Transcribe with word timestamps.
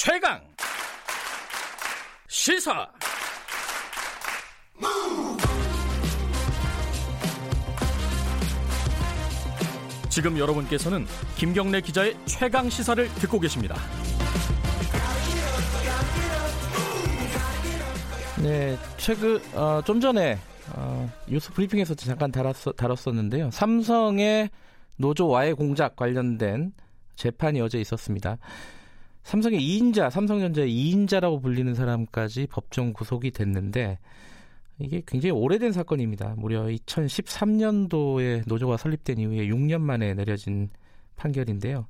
최강 0.00 0.40
시사 2.28 2.88
지금 10.08 10.38
여러분께서는 10.38 11.04
김경래 11.34 11.80
기자의 11.80 12.16
최강 12.26 12.70
시사를 12.70 13.08
듣고 13.14 13.40
계십니다. 13.40 13.74
네, 18.40 18.78
최근 18.98 19.40
어, 19.52 19.82
좀 19.84 20.00
전에 20.00 20.38
어, 20.76 21.12
뉴스 21.26 21.52
브리핑에서 21.52 21.96
잠깐 21.96 22.30
다뤘, 22.30 22.54
다뤘었는데요. 22.76 23.50
삼성의 23.50 24.50
노조 24.94 25.26
와해 25.26 25.54
공작 25.54 25.96
관련된 25.96 26.72
재판이 27.16 27.60
어제 27.60 27.80
있었습니다. 27.80 28.38
삼성의 29.28 29.60
2인자, 29.60 30.08
삼성전자의 30.08 30.72
2인자라고 30.72 31.42
불리는 31.42 31.74
사람까지 31.74 32.46
법정 32.46 32.94
구속이 32.94 33.30
됐는데 33.32 33.98
이게 34.78 35.02
굉장히 35.06 35.32
오래된 35.32 35.72
사건입니다. 35.72 36.32
무려 36.38 36.62
2013년도에 36.62 38.44
노조가 38.46 38.78
설립된 38.78 39.18
이후에 39.18 39.48
6년 39.48 39.82
만에 39.82 40.14
내려진 40.14 40.70
판결인데요. 41.16 41.86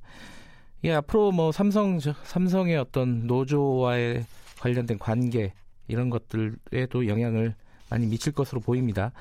이게 0.81 0.91
앞으로 0.91 1.31
뭐 1.31 1.53
삼성 1.53 1.97
삼성의 2.01 2.75
어떤 2.75 3.25
노조와의 3.25 4.25
관련된 4.59 4.99
관계 4.99 5.53
이런 5.87 6.09
것들에도 6.09 7.07
영향을 7.07 7.55
많이 7.89 8.05
미칠 8.07 8.33
것으로 8.33 8.59
보입니다. 8.59 9.13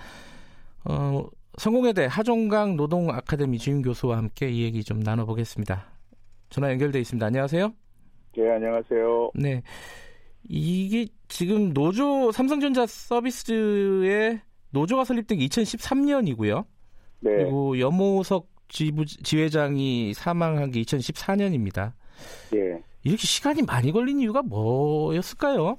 어, 0.85 1.25
성공회대 1.57 2.07
하종강 2.07 2.77
노동 2.77 3.11
아카데미 3.11 3.59
주임 3.59 3.81
교수와 3.81 4.17
함께 4.17 4.51
이 4.51 4.63
얘기 4.65 4.83
좀 4.83 4.99
나눠보겠습니다. 4.99 5.87
전화 6.51 6.73
연결돼 6.73 6.99
있습니다. 6.99 7.25
안녕하세요. 7.25 7.88
네, 8.37 8.51
안녕하세요. 8.51 9.31
네. 9.35 9.63
이게 10.49 11.07
지금 11.29 11.73
노조 11.73 12.31
삼성전자 12.33 12.87
서비스의 12.87 14.41
노조가 14.71 15.05
설립된 15.05 15.39
게 15.39 15.47
2013년이고요. 15.47 16.65
네. 17.21 17.37
그리고 17.37 17.79
염호석 17.79 18.47
지부, 18.69 19.05
지회장이 19.05 20.15
사망한 20.15 20.71
게 20.71 20.81
2014년입니다. 20.83 21.93
네. 22.53 22.83
이렇게 23.03 23.23
시간이 23.23 23.63
많이 23.63 23.93
걸린 23.93 24.21
이유가 24.21 24.43
뭐였을까요? 24.43 25.79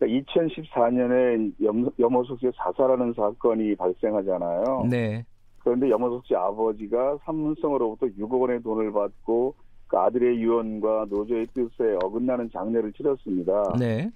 2014년에 0.00 1.52
염, 1.62 1.90
염호석 1.98 2.38
씨 2.40 2.50
사살하는 2.54 3.14
사건이 3.14 3.74
발생하잖아요. 3.76 4.86
네. 4.90 5.24
그런데 5.58 5.88
염호석 5.90 6.26
씨 6.26 6.34
아버지가 6.34 7.18
삼성으로부터 7.24 8.06
6억 8.06 8.40
원의 8.40 8.62
돈을 8.62 8.92
받고 8.92 9.54
그 9.88 9.96
아들의 9.98 10.38
유언과 10.40 11.06
노조의 11.10 11.46
뜻에 11.54 11.96
어긋나는 12.02 12.50
장례를 12.50 12.92
치렀습니다. 12.92 13.74
네. 13.78 14.10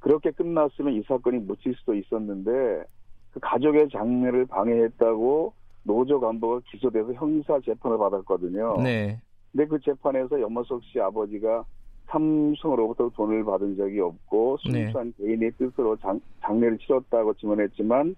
그렇게 0.00 0.30
끝났으면 0.30 0.94
이 0.94 1.02
사건이 1.02 1.38
묻힐 1.38 1.74
수도 1.74 1.94
있었는데 1.94 2.84
그 3.32 3.40
가족의 3.40 3.88
장례를 3.90 4.46
방해했다고 4.46 5.52
노조 5.82 6.20
간부가 6.20 6.60
기소돼서 6.70 7.12
형사 7.14 7.58
재판을 7.60 7.98
받았거든요. 7.98 8.76
네. 8.82 9.20
근데 9.52 9.66
그 9.66 9.80
재판에서 9.80 10.40
염호석 10.40 10.82
씨 10.84 11.00
아버지가 11.00 11.64
삼성으로부터 12.06 13.08
돈을 13.10 13.44
받은 13.44 13.76
적이 13.76 14.00
없고 14.00 14.58
순수한 14.58 15.12
네. 15.18 15.24
개인의 15.24 15.52
뜻으로 15.52 15.96
장, 15.96 16.20
장례를 16.40 16.78
치렀다고 16.78 17.34
증언했지만 17.34 18.14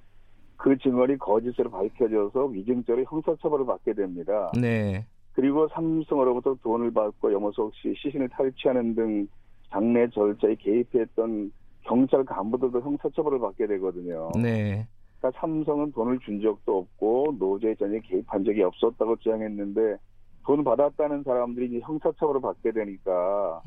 그 0.56 0.76
증언이 0.76 1.16
거짓으로 1.18 1.70
밝혀져서 1.70 2.46
위증죄로 2.46 3.04
형사처벌을 3.04 3.64
받게 3.64 3.94
됩니다. 3.94 4.50
네. 4.60 5.06
그리고 5.38 5.68
삼성으로부터 5.68 6.56
돈을 6.64 6.90
받고 6.92 7.32
염호석 7.32 7.72
씨 7.76 7.94
시신을 7.94 8.28
탈취하는 8.30 8.96
등 8.96 9.28
장례 9.70 10.08
절차에 10.08 10.56
개입했던 10.56 11.52
경찰 11.82 12.24
간부들도 12.24 12.80
형사처벌을 12.80 13.38
받게 13.38 13.68
되거든요. 13.68 14.30
네. 14.34 14.84
그러니까 15.20 15.40
삼성은 15.40 15.92
돈을 15.92 16.18
준 16.24 16.40
적도 16.40 16.78
없고 16.78 17.36
노조에 17.38 17.76
전혀 17.76 18.00
개입한 18.00 18.42
적이 18.42 18.64
없었다고 18.64 19.14
주장했는데 19.14 19.98
돈 20.44 20.64
받았다는 20.64 21.22
사람들이 21.22 21.66
이제 21.66 21.80
형사처벌을 21.84 22.40
받게 22.40 22.72
되니까 22.72 23.62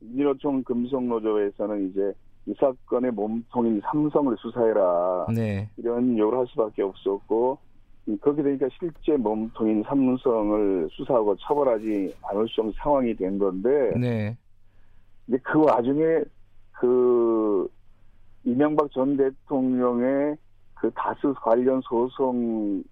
민주노총 0.00 0.62
금속노조에서는 0.64 1.88
이제 1.88 2.12
이 2.44 2.52
사건의 2.60 3.12
몸통인 3.12 3.80
삼성을 3.90 4.36
수사해라 4.36 5.28
네. 5.34 5.66
이런 5.78 6.18
요구를 6.18 6.40
할 6.40 6.46
수밖에 6.48 6.82
없었고 6.82 7.56
그렇게 8.18 8.42
되니까 8.42 8.68
실제 8.78 9.16
몸통인 9.16 9.82
삼성을 9.84 10.88
수사하고 10.92 11.36
처벌하지 11.36 12.14
않을 12.22 12.48
수 12.48 12.60
없는 12.60 12.74
상황이 12.76 13.14
된 13.14 13.38
건데 13.38 13.92
네. 13.98 14.36
이제 15.26 15.38
그 15.42 15.62
와중에 15.62 16.22
그 16.72 17.68
이명박 18.44 18.90
전 18.92 19.16
대통령의 19.16 20.36
그 20.74 20.90
다스 20.94 21.32
관련 21.42 21.80
소송 21.82 22.82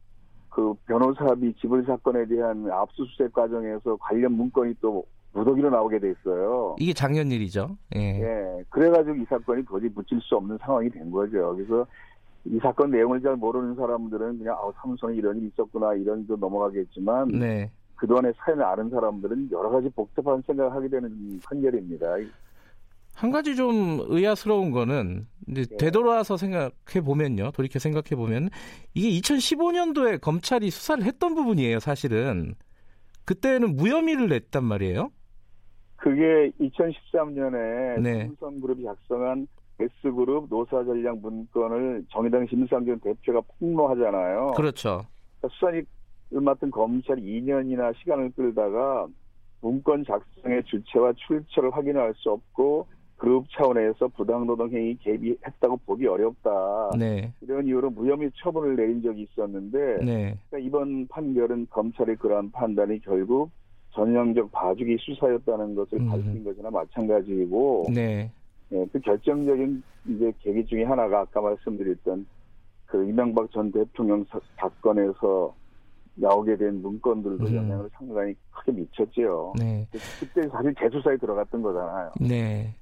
그 0.51 0.75
변호사비 0.87 1.55
지불 1.61 1.85
사건에 1.85 2.27
대한 2.27 2.71
압수수색 2.71 3.33
과정에서 3.33 3.97
관련 3.97 4.33
문건이 4.33 4.75
또 4.81 5.05
무더기로 5.33 5.71
나오게 5.71 5.99
됐어요. 5.99 6.77
이게 6.79 6.93
작년 6.93 7.31
일이죠. 7.31 7.77
예. 7.95 8.01
예. 8.01 8.65
그래가지고 8.71 9.17
이 9.17 9.25
사건이 9.27 9.65
도저히 9.65 9.91
묻힐 9.95 10.21
수 10.21 10.37
없는 10.37 10.59
상황이 10.59 10.91
된 10.91 11.11
거죠. 11.11 11.55
그래서 11.55 11.87
이 12.51 12.59
사건 12.61 12.91
내용을 12.91 13.21
잘 13.21 13.37
모르는 13.37 13.75
사람들은 13.75 14.39
그냥 14.39 14.55
아 14.55 14.73
삼성에 14.81 15.15
이런 15.17 15.37
일이 15.37 15.49
있었구나 15.49 15.95
이런 15.95 16.27
도 16.27 16.37
넘어가겠지만 16.37 17.29
네. 17.29 17.71
그동안의 17.97 18.33
사연을 18.39 18.65
아는 18.65 18.91
사람들은 18.91 19.51
여러 19.53 19.69
가지 19.71 19.89
복잡한 19.91 20.43
생각을 20.47 20.73
하게 20.73 20.89
되는 20.89 21.41
판결입니다. 21.45 22.07
한 23.15 23.33
가지 23.33 23.57
좀 23.57 23.99
의아스러운 24.07 24.71
거는 24.71 25.27
이제 25.49 25.67
네. 25.67 25.77
되돌아서 25.77 26.37
생각해 26.37 27.03
보면요. 27.05 27.51
돌이켜 27.51 27.79
생각해 27.81 28.15
보면 28.15 28.49
이게 28.95 29.11
2015년도에 29.21 30.21
검찰이 30.21 30.71
수사를 30.71 31.03
했던 31.05 31.35
부분이에요. 31.35 31.81
사실은 31.81 32.55
그때는 33.25 33.77
무혐의를 33.77 34.29
냈단 34.29 34.65
말이에요. 34.65 35.11
그게 35.97 36.53
2013년에 36.61 38.01
네. 38.01 38.27
삼성그룹이 38.29 38.85
작성한 38.85 39.49
S그룹 39.81 40.49
노사전략 40.49 41.19
문건을 41.19 42.05
정의당 42.11 42.47
심상정 42.47 42.99
대표가 43.01 43.41
폭로하잖아요. 43.59 44.55
그렇죠. 44.57 45.05
그러니까 45.39 45.55
수사를 45.55 45.85
맡은 46.31 46.71
검찰이 46.71 47.23
2년이나 47.23 47.97
시간을 47.99 48.33
끌다가 48.33 49.07
문건 49.61 50.05
작성의 50.05 50.65
주체와 50.65 51.13
출처를 51.15 51.71
확인할 51.71 52.15
수 52.17 52.31
없고 52.31 52.87
그룹 53.17 53.47
차원에서 53.51 54.09
부당노동 54.09 54.71
행위 54.71 54.97
개입했다고 54.99 55.79
보기 55.79 56.07
어렵다. 56.07 56.91
네. 56.97 57.33
이런 57.41 57.67
이유로 57.67 57.91
무혐의 57.91 58.31
처분을 58.37 58.77
내린 58.77 59.03
적이 59.03 59.23
있었는데 59.23 60.05
네. 60.05 60.39
그러니까 60.49 60.59
이번 60.59 61.07
판결은 61.09 61.67
검찰의 61.71 62.17
그러한 62.17 62.53
판단이 62.53 63.01
결국 63.01 63.51
전형적 63.91 64.53
봐주기 64.53 64.97
수사였다는 65.01 65.75
것을 65.75 65.99
음. 65.99 66.09
밝힌 66.09 66.45
것이나 66.45 66.71
마찬가지이고 66.71 67.87
네. 67.93 68.31
네, 68.71 68.87
그 68.93 69.01
결정적인 69.01 69.83
이제 70.09 70.33
계기 70.41 70.65
중에 70.67 70.85
하나가 70.85 71.21
아까 71.21 71.41
말씀드렸던 71.41 72.27
그 72.87 73.09
이명박 73.09 73.51
전 73.51 73.71
대통령 73.71 74.25
사 74.27 74.69
건에서 74.81 75.55
나오게 76.15 76.57
된 76.57 76.83
문건들도 76.83 77.47
음. 77.47 77.55
영향을 77.55 77.89
상당히 77.93 78.35
크게 78.51 78.73
미쳤지요. 78.73 79.53
네. 79.59 79.87
그때 80.21 80.49
사실 80.49 80.75
재수사에 80.79 81.17
들어갔던 81.17 81.63
거잖아요. 81.63 82.13
네. 82.21 82.75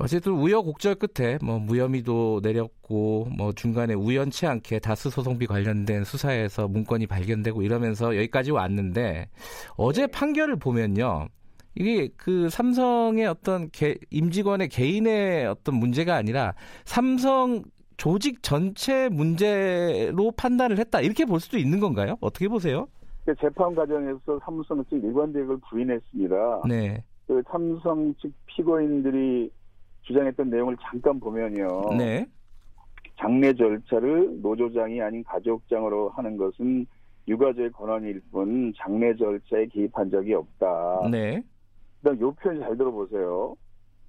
어쨌든 0.00 0.32
우여곡절 0.34 0.94
끝에 0.94 1.38
뭐 1.42 1.58
무혐의도 1.58 2.40
내렸고 2.42 3.26
뭐 3.36 3.52
중간에 3.52 3.94
우연치 3.94 4.46
않게 4.46 4.78
다스 4.78 5.10
소송비 5.10 5.46
관련된 5.46 6.04
수사에서 6.04 6.68
문건이 6.68 7.08
발견되고 7.08 7.62
이러면서 7.62 8.16
여기까지 8.16 8.52
왔는데 8.52 9.28
어제 9.76 10.02
네. 10.02 10.06
판결을 10.06 10.56
보면요. 10.56 11.26
이게 11.78 12.08
그 12.16 12.48
삼성의 12.48 13.26
어떤 13.26 13.70
개, 13.70 13.94
임직원의 14.10 14.68
개인의 14.68 15.46
어떤 15.46 15.76
문제가 15.76 16.16
아니라 16.16 16.54
삼성 16.84 17.62
조직 17.96 18.42
전체 18.42 19.08
문제로 19.08 20.32
판단을 20.32 20.78
했다 20.78 21.00
이렇게 21.00 21.24
볼 21.24 21.38
수도 21.38 21.56
있는 21.56 21.78
건가요? 21.78 22.16
어떻게 22.20 22.48
보세요? 22.48 22.88
그 23.24 23.32
재판 23.40 23.76
과정에서 23.76 24.40
삼성 24.44 24.84
측 24.86 25.04
일관 25.04 25.32
대응을 25.32 25.58
부인했습니다. 25.70 26.62
네. 26.68 27.04
그 27.28 27.40
삼성 27.48 28.12
측 28.20 28.32
피고인들이 28.46 29.48
주장했던 30.02 30.50
내용을 30.50 30.76
잠깐 30.80 31.20
보면요. 31.20 31.96
네. 31.96 32.26
장례 33.20 33.52
절차를 33.52 34.40
노조장이 34.42 35.00
아닌 35.00 35.22
가족장으로 35.22 36.08
하는 36.10 36.36
것은 36.36 36.86
유가족의 37.28 37.70
권한일 37.70 38.20
뿐 38.32 38.72
장례 38.76 39.14
절차에 39.14 39.66
개입한 39.66 40.10
적이 40.10 40.34
없다. 40.34 41.08
네. 41.10 41.40
그다음 41.98 42.20
요 42.20 42.32
표현 42.32 42.60
잘 42.60 42.76
들어보세요. 42.76 43.56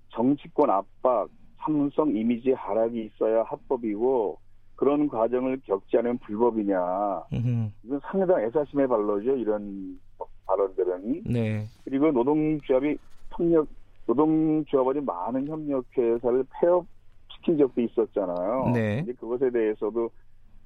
정치권 0.10 0.70
압박, 0.70 1.30
삼성 1.58 2.16
이미지 2.16 2.52
하락이 2.52 3.06
있어야 3.06 3.44
합법이고 3.44 4.38
그런 4.76 5.08
과정을 5.08 5.62
겪지 5.66 5.98
않으면 5.98 6.18
불법이냐. 6.20 7.24
으흠. 7.34 7.72
이건 7.84 8.00
상당 8.04 8.42
애사심의 8.42 8.88
발로죠. 8.88 9.36
이런 9.36 10.00
발언들은. 10.46 11.24
네. 11.26 11.66
그리고 11.84 12.12
노동조합이 12.12 12.98
폭력 13.30 13.68
노동조합원이 14.08 15.02
많은 15.02 15.48
협력회사를 15.48 16.46
폐업시킨 16.60 17.58
적도 17.58 17.82
있었잖아요. 17.82 18.72
네. 18.74 19.06
그것에 19.20 19.52
대해서도 19.52 20.10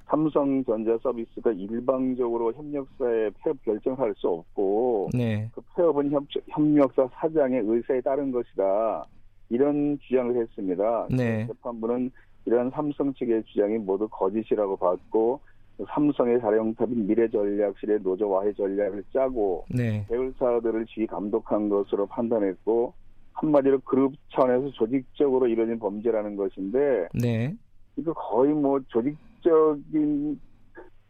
삼성전자 0.05 0.97
서비스가 1.01 1.51
일방적으로 1.51 2.53
협력사에 2.53 3.31
폐업 3.43 3.61
결정할 3.63 4.13
수 4.17 4.27
없고 4.27 5.09
네. 5.13 5.49
그 5.53 5.61
폐업은 5.75 6.11
협, 6.11 6.23
협력사 6.49 7.09
사장의 7.13 7.63
의사에 7.65 8.01
따른 8.01 8.31
것이다. 8.31 9.05
이런 9.49 9.97
주장을 9.99 10.35
했습니다. 10.35 11.07
네. 11.09 11.47
재판부는 11.47 12.11
이러한 12.45 12.71
삼성 12.71 13.13
측의 13.13 13.43
주장이 13.45 13.77
모두 13.77 14.07
거짓이라고 14.09 14.77
봤고 14.77 15.39
삼성의 15.87 16.39
자영업인 16.41 17.07
미래전략실의 17.07 18.01
노조 18.03 18.29
와해 18.29 18.53
전략을 18.53 19.03
짜고 19.13 19.65
네. 19.69 20.05
배울사들을 20.09 20.85
지휘 20.85 21.07
감독한 21.07 21.69
것으로 21.69 22.05
판단했고 22.05 22.93
한마디로 23.33 23.79
그룹 23.79 24.13
차원에서 24.31 24.69
조직적으로 24.71 25.47
이루어진 25.47 25.79
범죄라는 25.79 26.35
것인데 26.35 27.07
네. 27.13 27.55
이거 27.95 28.13
거의 28.13 28.53
뭐 28.53 28.79
조직 28.87 29.17
적인 29.43 30.39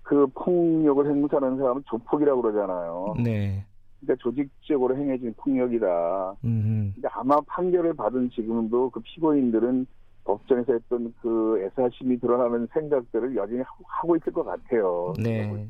그 0.01 0.27
폭력을 0.27 1.05
행사하는 1.05 1.57
사람은 1.57 1.83
조폭이라고 1.89 2.41
그러잖아요. 2.41 3.15
네. 3.23 3.65
그러니까 4.01 4.21
조직적으로 4.21 4.97
행해진 4.97 5.33
폭력이다. 5.37 6.35
음. 6.43 6.91
근데 6.93 7.07
아마 7.11 7.39
판결을 7.47 7.93
받은 7.93 8.29
지금도 8.31 8.89
그 8.89 8.99
피고인들은 8.99 9.85
법정에서 10.25 10.73
했던 10.73 11.13
그 11.21 11.61
애사심이 11.61 12.19
드러나는 12.19 12.67
생각들을 12.73 13.35
여전히 13.35 13.61
하고 13.85 14.15
있을 14.15 14.31
것 14.33 14.43
같아요. 14.43 15.13
네. 15.21 15.69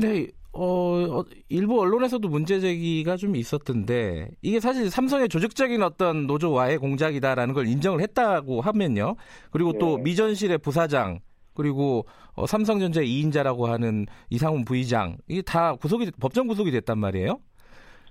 네, 0.00 0.26
어, 0.52 1.22
일부 1.48 1.80
언론에서도 1.80 2.28
문제 2.28 2.60
제기가 2.60 3.16
좀 3.16 3.36
있었던데 3.36 4.30
이게 4.40 4.60
사실 4.60 4.90
삼성의 4.90 5.28
조직적인 5.28 5.82
어떤 5.82 6.26
노조와의 6.26 6.78
공작이다라는 6.78 7.54
걸 7.54 7.66
인정을 7.66 8.00
했다고 8.00 8.60
하면요. 8.60 9.16
그리고 9.50 9.72
네. 9.72 9.78
또 9.78 9.98
미전실의 9.98 10.58
부사장 10.58 11.20
그리고 11.54 12.06
어, 12.34 12.46
삼성전자 12.46 13.00
2인자라고 13.00 13.66
하는 13.66 14.06
이상훈 14.30 14.64
부의장 14.64 15.16
이게 15.28 15.42
다 15.42 15.74
구속이 15.76 16.10
법정 16.20 16.46
구속이 16.46 16.70
됐단 16.70 16.98
말이에요. 16.98 17.38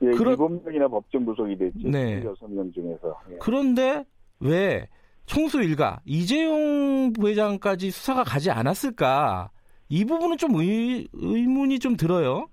예, 0.01 0.11
그런 0.11 0.35
7명이나 0.37 0.89
법정 0.89 1.25
구속이 1.25 1.57
됐죠. 1.57 1.89
네. 1.89 2.21
6명 2.23 2.73
중에서. 2.73 3.15
예. 3.31 3.37
그런데 3.39 4.03
왜 4.39 4.87
총수 5.25 5.61
일가 5.61 6.01
이재용 6.05 7.13
부회장까지 7.13 7.91
수사가 7.91 8.23
가지 8.23 8.51
않았을까? 8.51 9.51
이 9.89 10.03
부분은 10.05 10.37
좀 10.37 10.55
의, 10.55 11.07
의문이 11.13 11.79
좀 11.79 11.95
들어요. 11.95 12.47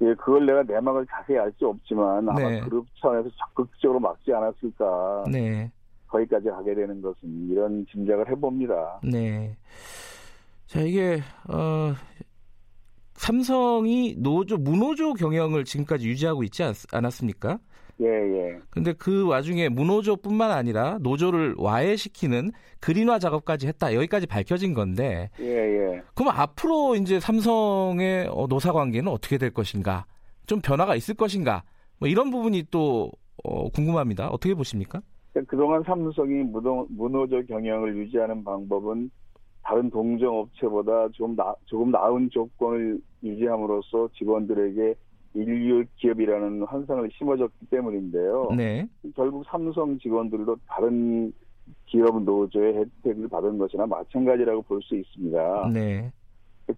예, 0.00 0.14
그걸 0.14 0.46
내가 0.46 0.62
내막을 0.64 1.06
자세히 1.08 1.38
알 1.38 1.52
수 1.58 1.68
없지만 1.68 2.28
아마 2.28 2.40
네. 2.48 2.60
그룹 2.60 2.86
차원에서 3.00 3.28
적극적으로 3.36 4.00
막지 4.00 4.32
않았을까. 4.32 5.24
네. 5.30 5.70
거기까지 6.08 6.48
가게 6.48 6.74
되는 6.74 7.00
것은 7.00 7.48
이런 7.50 7.86
짐작을 7.90 8.28
해봅니다. 8.30 9.00
네. 9.04 9.56
자, 10.66 10.80
이게, 10.80 11.20
어, 11.48 11.94
삼성이 13.14 14.16
노조, 14.18 14.56
무노조 14.56 15.14
경영을 15.14 15.64
지금까지 15.64 16.08
유지하고 16.08 16.42
있지 16.44 16.62
않, 16.62 16.74
않았습니까? 16.92 17.58
예, 18.00 18.06
예. 18.06 18.58
근데 18.70 18.92
그 18.92 19.24
와중에 19.28 19.68
무노조뿐만 19.68 20.50
아니라 20.50 20.98
노조를 21.00 21.54
와해시키는 21.58 22.50
그린화 22.80 23.20
작업까지 23.20 23.68
했다. 23.68 23.94
여기까지 23.94 24.26
밝혀진 24.26 24.74
건데. 24.74 25.30
예, 25.38 25.46
예. 25.46 26.02
그럼 26.14 26.32
앞으로 26.34 26.96
이제 26.96 27.20
삼성의 27.20 28.28
어, 28.32 28.46
노사 28.48 28.72
관계는 28.72 29.12
어떻게 29.12 29.38
될 29.38 29.50
것인가? 29.50 30.06
좀 30.46 30.60
변화가 30.60 30.96
있을 30.96 31.14
것인가? 31.14 31.62
뭐 31.98 32.08
이런 32.08 32.30
부분이 32.30 32.64
또 32.72 33.12
어, 33.44 33.68
궁금합니다. 33.70 34.28
어떻게 34.28 34.54
보십니까? 34.54 35.00
그동안 35.46 35.82
삼성이 35.84 36.42
무노, 36.42 36.86
무노조 36.90 37.46
경영을 37.46 37.96
유지하는 37.96 38.42
방법은 38.42 39.10
다른 39.64 39.90
동종업체보다 39.90 41.08
좀 41.12 41.34
나, 41.34 41.54
조금 41.64 41.90
나은 41.90 42.30
조건을 42.30 43.00
유지함으로써 43.22 44.08
직원들에게 44.12 44.94
인류 45.34 45.84
기업이라는 45.96 46.62
환상을 46.64 47.10
심어줬기 47.12 47.66
때문인데요. 47.70 48.50
네. 48.56 48.86
결국 49.16 49.44
삼성 49.46 49.98
직원들도 49.98 50.56
다른 50.68 51.32
기업 51.86 52.22
노조의 52.22 52.86
혜택을 53.04 53.28
받은 53.28 53.58
것이나 53.58 53.86
마찬가지라고 53.86 54.62
볼 54.62 54.82
수 54.82 54.94
있습니다. 54.94 55.70
네. 55.72 56.12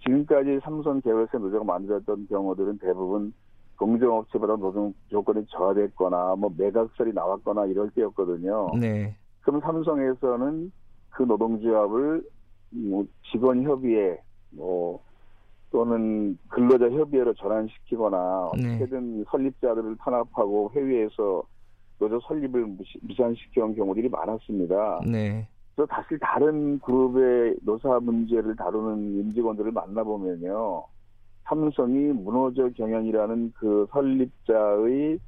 지금까지 0.01 0.61
삼성 0.63 1.01
계열사 1.01 1.39
노조가 1.39 1.65
만들었던 1.65 2.29
경우들은 2.29 2.79
대부분 2.79 3.33
공정업체보다 3.79 4.57
노동 4.57 4.95
조건이 5.09 5.45
저하됐거나 5.49 6.37
뭐 6.37 6.51
매각설이 6.57 7.13
나왔거나 7.13 7.67
이럴 7.67 7.91
때였거든요. 7.91 8.71
네. 8.81 9.15
그럼 9.43 9.61
삼성에서는 9.61 10.73
그 11.11 11.23
노동조합을 11.25 12.23
뭐 12.71 13.07
직원 13.31 13.63
협의회 13.63 14.19
뭐 14.51 15.01
또는 15.71 16.39
근로자 16.49 16.89
협의회로 16.91 17.35
전환시키거나 17.35 18.53
네. 18.57 18.75
어떻게든 18.75 19.25
설립자들을 19.31 19.97
탄압하고 19.99 20.71
회의에서 20.75 21.43
노조 21.99 22.21
설립을 22.21 22.77
무산시켜온 23.03 23.75
경우들이 23.75 24.09
많았습니다. 24.09 25.01
네. 25.11 25.49
그래서 25.75 25.87
다시 25.91 26.17
다른 26.21 26.79
그룹의 26.81 27.57
노사 27.63 28.01
문제를 28.01 28.57
다루는 28.57 29.21
임직원들을 29.21 29.73
만나보면요. 29.73 30.85
삼성이 31.45 32.13
문호조 32.13 32.73
경영이라는 32.73 33.53
그 33.57 33.87
설립자의 33.93 35.19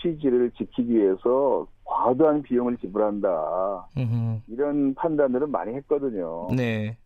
취지를 0.00 0.50
지키기 0.52 0.94
위해서 0.94 1.66
과도한 1.98 2.42
비용을 2.42 2.76
지불한다. 2.76 3.88
음흠. 3.96 4.40
이런 4.48 4.94
판단들을 4.94 5.46
많이 5.46 5.74
했거든요. 5.74 6.48
네. 6.54 6.96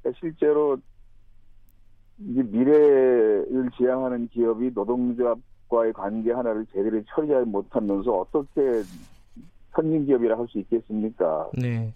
그러니까 0.00 0.18
실제로 0.18 0.78
이제 2.18 2.42
미래를 2.42 3.70
지향하는 3.76 4.28
기업이 4.28 4.70
노동조합과의 4.74 5.92
관계 5.92 6.32
하나를 6.32 6.66
제대로 6.72 7.00
처리하지 7.14 7.48
못하면서 7.50 8.10
어떻게 8.10 8.82
선진 9.74 10.06
기업이라 10.06 10.38
할 10.38 10.48
수 10.48 10.58
있겠습니까? 10.60 11.50
네. 11.52 11.92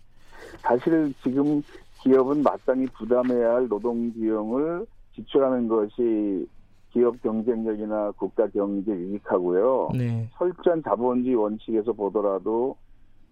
사실 0.61 1.15
지금 1.23 1.63
기업은 2.03 2.43
마땅히 2.43 2.87
부담해야 2.89 3.55
할 3.55 3.69
노동 3.69 4.13
비용을 4.13 4.87
지출하는 5.15 5.69
것이 5.69 6.47
기업 6.91 7.21
경쟁력이나 7.23 8.13
국가 8.13 8.47
경제 8.49 8.93
유익하고요. 8.93 9.91
네. 9.97 10.29
철저한 10.37 10.83
자본주의 10.83 11.35
원칙에서 11.35 11.93
보더라도 11.93 12.77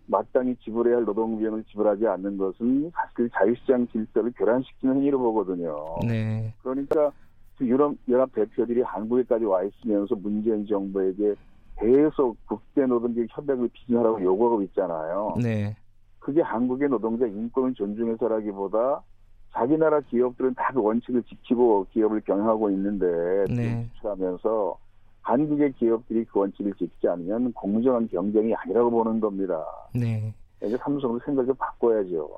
마땅히 0.06 0.56
지불해야 0.56 0.96
할 0.96 1.04
노동 1.04 1.38
비용을 1.38 1.64
지불하지 1.64 2.06
않는 2.06 2.38
것은 2.38 2.90
사실 2.94 3.28
자유시장 3.30 3.88
질서를 3.88 4.32
교란시키는 4.36 4.96
행위로 4.96 5.18
보거든요. 5.18 5.76
네. 6.06 6.54
그러니까 6.62 7.12
유럽 7.60 7.94
연합 8.08 8.32
대표들이 8.32 8.82
한국에까지 8.82 9.44
와 9.44 9.62
있으면서 9.62 10.14
문재인 10.14 10.66
정부에게 10.66 11.34
계속 11.80 12.36
국제 12.46 12.86
노동계 12.86 13.26
협약을 13.28 13.68
비준하라고 13.72 14.22
요구하고 14.22 14.62
있잖아요. 14.62 15.34
네. 15.42 15.76
그게 16.18 16.40
한국의 16.42 16.88
노동자 16.88 17.26
인권을 17.26 17.74
존중해서라기보다 17.74 19.02
자기 19.52 19.76
나라 19.76 20.00
기업들은 20.00 20.54
다 20.54 20.70
그 20.72 20.80
원칙을 20.82 21.22
지키고 21.24 21.86
기업을 21.92 22.20
경영하고 22.20 22.70
있는데 22.70 23.06
네. 23.52 23.88
하면서 24.02 24.76
한국의 25.22 25.72
기업들이 25.72 26.24
그 26.24 26.38
원칙을 26.40 26.72
지키지 26.74 27.08
않으면 27.08 27.52
공정한 27.52 28.08
경쟁이 28.08 28.54
아니라고 28.54 28.90
보는 28.90 29.20
겁니다. 29.20 29.64
네. 29.94 30.32
이제 30.64 30.76
삼성도 30.76 31.20
생각을 31.24 31.54
바꿔야죠. 31.54 32.28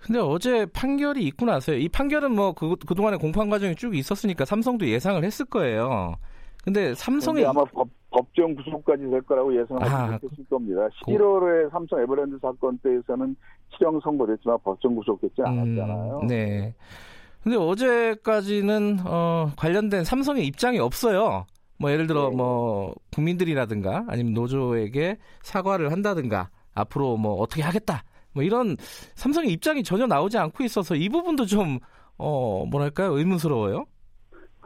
근데 0.00 0.20
어제 0.20 0.64
판결이 0.66 1.24
있고 1.26 1.46
나서요. 1.46 1.76
이 1.76 1.88
판결은 1.88 2.34
뭐 2.34 2.52
그, 2.52 2.76
그동안의 2.76 3.18
공판 3.18 3.50
과정이 3.50 3.74
쭉 3.74 3.96
있었으니까 3.96 4.44
삼성도 4.44 4.86
예상을 4.86 5.22
했을 5.24 5.44
거예요. 5.46 6.14
근데 6.64 6.94
삼성이 6.94 7.44
아마 7.44 7.64
법, 7.64 7.88
법정 8.18 8.54
구속까지 8.54 9.08
될 9.10 9.22
거라고 9.22 9.54
예상하지 9.60 9.90
아, 9.90 10.06
못했을 10.06 10.44
겁니다. 10.50 10.88
11월에 11.04 11.70
삼성 11.70 12.00
에버랜드 12.00 12.38
사건 12.40 12.78
때에서는 12.78 13.36
실형 13.76 14.00
선고됐지만 14.02 14.58
법정 14.64 14.94
구속되지 14.94 15.34
음, 15.40 15.46
않았잖아요. 15.46 16.20
음, 16.22 16.26
네. 16.26 16.74
근데 17.42 17.56
어제까지는 17.56 18.98
어, 19.04 19.50
관련된 19.56 20.04
삼성의 20.04 20.46
입장이 20.46 20.78
없어요. 20.78 21.46
뭐 21.78 21.92
예를 21.92 22.06
들어 22.06 22.30
네. 22.30 22.36
뭐 22.36 22.94
국민들이라든가 23.14 24.04
아니면 24.08 24.34
노조에게 24.34 25.18
사과를 25.42 25.92
한다든가 25.92 26.50
앞으로 26.74 27.16
뭐 27.16 27.34
어떻게 27.34 27.62
하겠다 27.62 28.02
뭐 28.32 28.42
이런 28.42 28.76
삼성의 29.14 29.52
입장이 29.52 29.84
전혀 29.84 30.06
나오지 30.06 30.38
않고 30.38 30.64
있어서 30.64 30.96
이 30.96 31.08
부분도 31.08 31.46
좀 31.46 31.78
어 32.18 32.66
뭐랄까요 32.66 33.16
의문스러워요. 33.16 33.86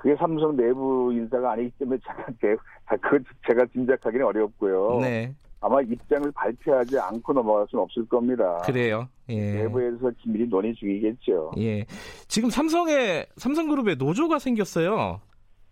그게 0.03 0.17
삼성 0.17 0.57
내부 0.57 1.13
인사가 1.13 1.53
아니기 1.53 1.71
때문에 1.79 1.97
제가 2.41 2.97
그 3.01 3.23
제가 3.47 3.65
짐작하기는 3.67 4.27
어렵고요. 4.27 4.99
네. 5.01 5.33
아마 5.61 5.81
입장을 5.81 6.29
발표하지 6.33 6.99
않고 6.99 7.33
넘어갈 7.33 7.65
수는 7.71 7.85
없을 7.85 8.05
겁니다. 8.09 8.59
그래요. 8.65 9.07
예. 9.29 9.63
내부에서 9.63 10.11
긴밀히 10.19 10.49
논의 10.49 10.75
중이겠죠. 10.75 11.53
예. 11.59 11.85
지금 12.27 12.51
삼성의 12.51 13.27
삼성그룹에 13.37 13.95
노조가 13.95 14.41
생겼어요. 14.41 15.21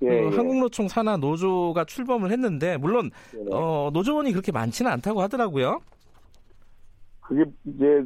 예, 0.02 0.06
그 0.06 0.14
예. 0.14 0.36
한국노총 0.36 0.86
산하 0.86 1.16
노조가 1.16 1.84
출범을 1.86 2.30
했는데 2.30 2.76
물론 2.76 3.10
어, 3.50 3.90
노조원이 3.92 4.30
그렇게 4.30 4.52
많지는 4.52 4.92
않다고 4.92 5.22
하더라고요. 5.22 5.80
그게 7.20 7.44
이제 7.64 8.04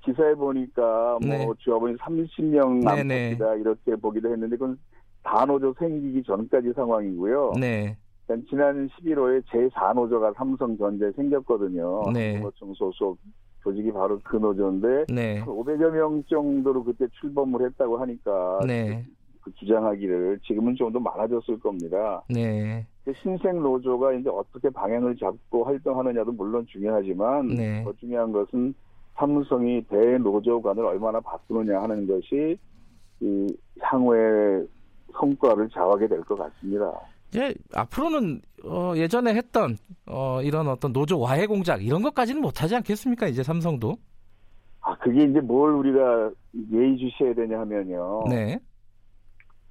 기사에 0.00 0.34
보니까 0.34 1.18
뭐 1.20 1.20
네. 1.20 1.46
조합원이 1.58 1.96
30명 1.96 2.82
남습니다 2.82 3.54
이렇게 3.56 3.94
보기도 3.96 4.32
했는데 4.32 4.56
그건 4.56 4.78
단노조 5.26 5.74
생기기 5.78 6.22
전까지 6.22 6.72
상황이고요. 6.74 7.52
네. 7.60 7.96
지난 8.48 8.88
11월에 8.88 9.42
제4노조가 9.44 10.34
삼성전자에 10.36 11.12
생겼거든요. 11.12 12.10
네. 12.12 12.38
노총 12.40 12.74
소속 12.74 13.18
조직이 13.62 13.92
바로 13.92 14.20
그 14.22 14.36
노조인데 14.36 15.06
네. 15.12 15.44
500여 15.44 15.90
명 15.90 16.22
정도로 16.28 16.84
그때 16.84 17.06
출범을 17.20 17.66
했다고 17.66 17.98
하니까 17.98 18.60
네. 18.66 19.04
그 19.42 19.52
주장하기를 19.54 20.40
지금은 20.44 20.74
좀 20.76 20.92
더 20.92 21.00
많아졌을 21.00 21.58
겁니다. 21.60 22.22
네. 22.28 22.86
신생 23.22 23.62
노조가 23.62 24.14
이제 24.14 24.28
어떻게 24.28 24.70
방향을 24.70 25.16
잡고 25.16 25.64
활동하느냐도 25.64 26.32
물론 26.32 26.66
중요하지만 26.66 27.48
네. 27.48 27.84
더 27.84 27.92
중요한 27.94 28.32
것은 28.32 28.74
삼성이 29.14 29.82
대노조관을 29.88 30.84
얼마나 30.84 31.20
바꾸느냐 31.20 31.80
하는 31.80 32.06
것이 32.06 32.58
이 33.20 33.56
향후의 33.80 34.66
성과를 35.12 35.68
좌우하게 35.70 36.08
될 36.08 36.20
것 36.24 36.36
같습니다. 36.38 36.92
이제 37.28 37.54
앞으로는 37.74 38.40
어, 38.64 38.92
예전에 38.96 39.34
했던 39.34 39.76
어, 40.06 40.40
이런 40.42 40.68
어떤 40.68 40.92
노조 40.92 41.18
와해 41.18 41.46
공작 41.46 41.84
이런 41.84 42.02
것까지는 42.02 42.40
못하지 42.40 42.76
않겠습니까? 42.76 43.26
이제 43.28 43.42
삼성도. 43.42 43.96
아 44.80 44.96
그게 44.98 45.24
이제 45.24 45.40
뭘 45.40 45.72
우리가 45.72 46.30
예의주시해야 46.72 47.34
되냐 47.34 47.58
하면요. 47.60 48.24
네. 48.28 48.58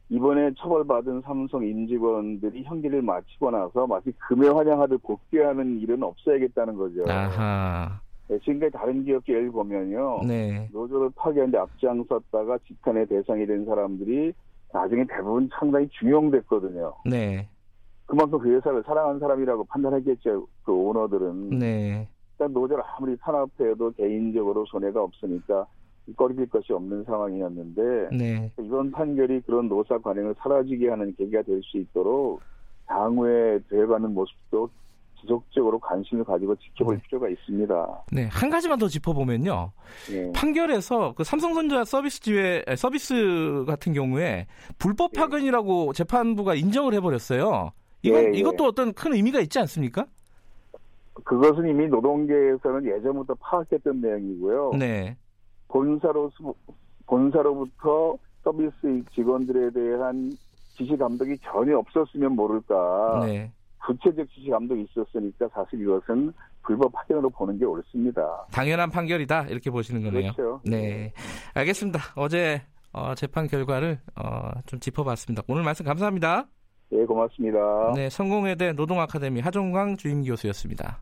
이번에 0.09 0.51
처벌받은 0.59 1.21
삼성 1.21 1.65
임직원들이 1.65 2.63
형기를 2.63 3.01
마치고 3.01 3.49
나서 3.49 3.87
마치 3.87 4.11
금에 4.27 4.47
환영하듯 4.49 5.01
복귀하는 5.01 5.79
일은 5.79 6.03
없어야겠다는 6.03 6.75
거죠. 6.75 7.03
아하. 7.09 7.99
네, 8.27 8.37
지금까지 8.39 8.71
다른 8.73 9.03
기업 9.03 9.23
예를 9.27 9.51
보면요. 9.51 10.19
네. 10.27 10.69
노조를 10.73 11.09
파괴하는데 11.15 11.57
앞장섰다가 11.57 12.57
직한의 12.67 13.07
대상이 13.07 13.45
된 13.47 13.65
사람들이 13.65 14.33
나중에 14.75 15.05
대부분 15.05 15.49
상당히 15.57 15.87
중용됐거든요. 15.89 16.93
네. 17.05 17.47
그만큼 18.05 18.39
그 18.39 18.53
회사를 18.53 18.83
사랑하는 18.85 19.19
사람이라고 19.19 19.63
판단했겠죠. 19.65 20.47
그 20.63 20.71
오너들은. 20.71 21.57
네. 21.57 22.07
일단 22.33 22.51
노조를 22.51 22.83
아무리 22.85 23.15
탄압해도 23.17 23.91
개인적으로 23.91 24.65
손해가 24.65 25.01
없으니까 25.01 25.65
꺼리질 26.17 26.49
것이 26.49 26.73
없는 26.73 27.05
상황이었는데 27.05 28.09
네. 28.15 28.51
이번 28.59 28.91
판결이 28.91 29.41
그런 29.41 29.69
노사 29.69 29.97
관행을 29.97 30.35
사라지게 30.37 30.89
하는 30.89 31.15
계기가 31.15 31.41
될 31.43 31.61
수 31.63 31.77
있도록 31.77 32.41
향후에 32.87 33.59
돼가는 33.69 34.13
모습도 34.13 34.69
지속적으로 35.25 35.79
관심을 35.79 36.23
가지고 36.23 36.55
지켜볼 36.55 36.97
네. 36.97 37.01
필요가 37.03 37.27
있습니다. 37.27 38.05
네, 38.11 38.27
한 38.31 38.49
가지만 38.49 38.77
더 38.77 38.87
짚어보면요. 38.87 39.71
네. 40.11 40.31
판결에서 40.33 41.13
그 41.15 41.23
삼성전자 41.23 41.83
서비스 41.83 42.21
지회 42.21 42.63
서비스 42.77 43.65
같은 43.67 43.93
경우에 43.93 44.47
불법 44.77 45.11
네. 45.11 45.19
파견이라고 45.19 45.93
재판부가 45.93 46.55
인정을 46.55 46.93
해버렸어요. 46.93 47.71
이건 48.03 48.23
네, 48.23 48.29
네. 48.29 48.37
이것도 48.37 48.65
어떤 48.65 48.93
큰 48.93 49.13
의미가 49.13 49.39
있지 49.41 49.59
않습니까? 49.59 50.05
그것은 51.23 51.67
이미 51.67 51.87
노동계에서는 51.87 52.85
예전부터 52.85 53.35
파악했던 53.39 54.01
내용이고요. 54.01 54.73
네. 54.77 55.17
본사로 55.69 56.31
본사로부터 57.07 58.17
서비스 58.43 59.03
직원들에 59.13 59.71
대한 59.71 60.31
지시 60.77 60.95
감독이 60.97 61.37
전혀 61.39 61.77
없었으면 61.77 62.33
모를까. 62.35 63.21
네. 63.25 63.51
구체적 63.85 64.27
지시 64.29 64.49
감독이 64.49 64.85
있었으니까 64.89 65.47
사실 65.53 65.81
이것은 65.81 66.33
불법 66.63 66.91
파견으로 66.91 67.29
보는 67.29 67.59
게 67.59 67.65
옳습니다. 67.65 68.45
당연한 68.51 68.89
판결이다 68.89 69.47
이렇게 69.49 69.69
보시는 69.69 70.03
거네요. 70.03 70.33
그렇죠. 70.33 70.61
네, 70.65 71.13
알겠습니다. 71.53 71.99
어제 72.15 72.61
어, 72.91 73.13
재판 73.13 73.47
결과를 73.47 73.99
어, 74.15 74.51
좀 74.65 74.79
짚어봤습니다. 74.79 75.43
오늘 75.47 75.63
말씀 75.63 75.85
감사합니다. 75.85 76.47
네, 76.89 77.05
고맙습니다. 77.05 77.93
네, 77.95 78.09
성공회대 78.09 78.73
노동아카데미 78.73 79.41
하종광 79.41 79.97
주임 79.97 80.23
교수였습니다. 80.23 81.01